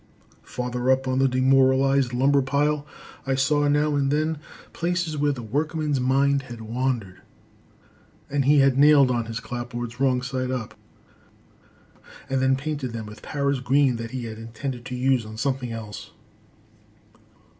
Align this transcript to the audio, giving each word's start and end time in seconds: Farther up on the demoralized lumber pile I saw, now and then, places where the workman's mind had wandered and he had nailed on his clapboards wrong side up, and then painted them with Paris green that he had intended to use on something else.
Farther 0.41 0.89
up 0.89 1.07
on 1.07 1.19
the 1.19 1.27
demoralized 1.27 2.11
lumber 2.11 2.41
pile 2.41 2.87
I 3.27 3.35
saw, 3.35 3.67
now 3.67 3.93
and 3.93 4.09
then, 4.09 4.39
places 4.73 5.15
where 5.15 5.31
the 5.31 5.43
workman's 5.43 5.99
mind 5.99 6.41
had 6.41 6.59
wandered 6.59 7.21
and 8.27 8.45
he 8.45 8.61
had 8.61 8.79
nailed 8.79 9.11
on 9.11 9.25
his 9.27 9.39
clapboards 9.39 9.99
wrong 9.99 10.23
side 10.23 10.49
up, 10.49 10.73
and 12.27 12.41
then 12.41 12.55
painted 12.55 12.93
them 12.93 13.05
with 13.05 13.21
Paris 13.21 13.59
green 13.59 13.97
that 13.97 14.09
he 14.09 14.23
had 14.25 14.39
intended 14.39 14.85
to 14.85 14.95
use 14.95 15.23
on 15.23 15.37
something 15.37 15.71
else. 15.71 16.09